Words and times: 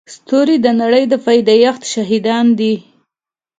ستوري 0.13 0.57
د 0.61 0.67
نړۍ 0.81 1.03
د 1.11 1.13
پيدایښت 1.25 1.81
شاهدان 1.93 2.45
دي. 2.59 2.73